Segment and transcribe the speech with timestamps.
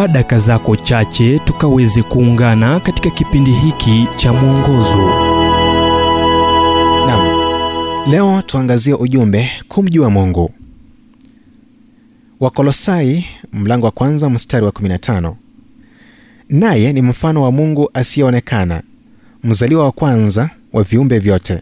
[0.00, 4.96] chukua daka zako chache tukaweze kuungana katika kipindi hiki cha mwongozo
[7.06, 7.40] nam
[8.10, 10.50] Leo tuangazie ujumbe kumjua Mungu.
[12.40, 15.34] Wakolosai mlango wa kwanza mstari wa 15.
[16.48, 18.82] Naye ni mfano wa Mungu asiyeonekana,
[19.44, 21.60] mzaliwa wa kwanza wa viumbe vyote.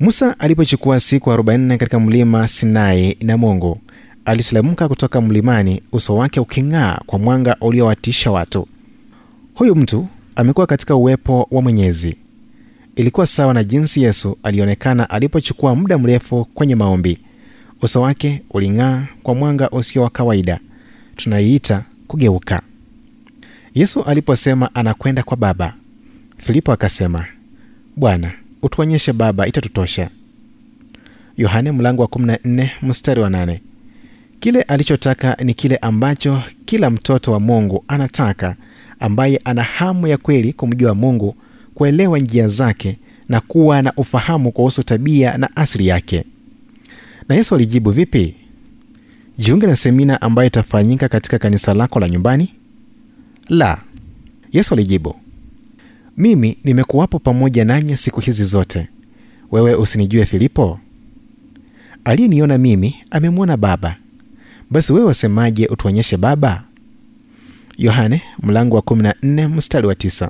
[0.00, 3.80] Musa alipochukua siku 40 katika mlima Sinai na Mungu
[4.26, 8.68] aliteremka kutoka mlimani, uso wake uking'aa kwa mwanga uliowatisha watu.
[9.54, 12.16] Huyu mtu amekuwa katika uwepo wa Mwenyezi.
[12.96, 17.18] Ilikuwa sawa na jinsi Yesu alionekana alipochukua muda mrefu kwenye maombi.
[17.82, 20.60] Uso wake uling'aa kwa mwanga usio wa kawaida,
[21.16, 22.62] tunaiita kugeuka.
[23.74, 25.74] Yesu aliposema anakwenda kwa Baba,
[26.36, 27.26] Filipo akasema,
[27.96, 28.32] Bwana,
[28.62, 30.10] utuonyeshe Baba itatutosha.
[31.36, 33.58] Yohane mlango wa 14 mstari wa 8.
[34.40, 38.56] Kile alichotaka ni kile ambacho kila mtoto wa Mungu anataka,
[39.00, 41.36] ambaye ana hamu ya kweli kumjua Mungu,
[41.74, 46.24] kuelewa njia zake na kuwa na ufahamu kuhusu tabia na asili yake.
[47.28, 48.34] Na Yesu alijibu vipi?
[49.38, 52.54] Jiunge na semina ambayo itafanyika katika kanisa lako la nyumbani?
[53.48, 53.80] La.
[54.52, 55.14] Yesu alijibu,
[56.16, 58.88] mimi nimekuwapo pamoja nanyi siku hizi zote,
[59.52, 60.80] wewe usinijue Filipo?
[62.04, 63.96] Aliyeniona mimi amemwona Baba.
[64.70, 66.62] Basi wewe wasemaje utuonyeshe Baba?
[67.78, 70.28] Yohane mlango wa 14 mstari wa 9.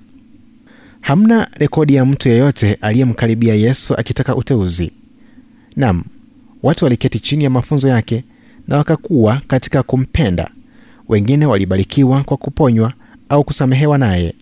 [1.01, 4.93] Hamna rekodi ya mtu yeyote aliyemkaribia Yesu akitaka uteuzi.
[5.77, 6.05] Nam,
[6.63, 8.25] watu waliketi chini ya mafunzo yake
[8.69, 10.51] na wakakuwa katika kumpenda.
[11.09, 12.93] Wengine walibarikiwa kwa kuponywa
[13.29, 14.35] au kusamehewa naye.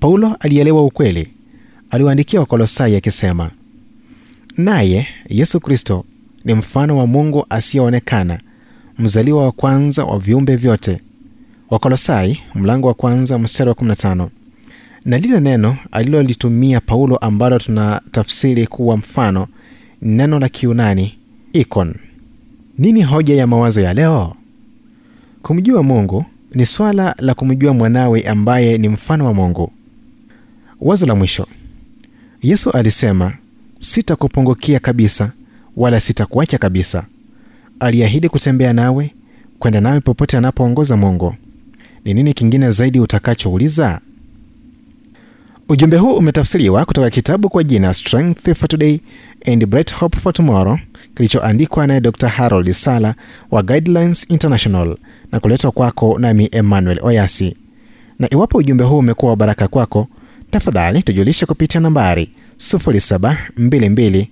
[0.00, 1.28] Paulo alielewa ukweli.
[1.90, 3.50] Aliwaandikia Wakolosai akisema,
[4.56, 6.04] naye Yesu Kristo
[6.44, 8.38] ni mfano wa Mungu asiyeonekana,
[9.00, 11.00] mzaliwa wa kwanza wa viumbe vyote.
[11.70, 14.28] Wakolosai mlango wa kwanza mstari wa 15.
[15.04, 19.46] Na lile neno alilolitumia Paulo ambalo tunatafsiri kuwa mfano
[20.02, 21.18] neno la Kiunani
[21.52, 21.94] ikon.
[22.78, 24.34] Nini hoja ya mawazo ya leo?
[25.42, 26.24] Kumjua Mungu
[26.54, 29.72] ni swala la kumjua mwanawe ambaye ni mfano wa Mungu.
[30.80, 31.46] Wazo la mwisho,
[32.42, 33.32] Yesu alisema,
[33.78, 35.32] sitakupungukia kabisa
[35.76, 37.04] wala sitakuacha kabisa.
[37.80, 39.10] Aliahidi kutembea nawe,
[39.58, 41.34] kwenda nawe popote anapoongoza Mungu.
[42.04, 44.00] Ni nini kingine zaidi utakachouliza?
[45.68, 48.98] Ujumbe huu umetafsiriwa kutoka kitabu kwa jina Strength for Today
[49.46, 50.78] and Bright Hope for Tomorrow
[51.16, 52.28] kilichoandikwa naye Dr.
[52.28, 53.14] Harold Sala
[53.50, 54.96] wa Guidelines International
[55.32, 57.56] na kuletwa kwako nami Emmanuel Oyasi.
[58.18, 60.08] Na iwapo ujumbe huu umekuwa wa baraka kwako,
[60.50, 64.26] tafadhali tujulishe kupitia nambari 0722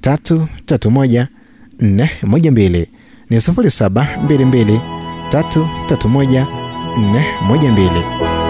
[0.00, 1.26] 331
[1.80, 2.86] 412
[3.30, 4.80] ni 0722
[5.30, 6.46] 331
[7.48, 8.41] 412.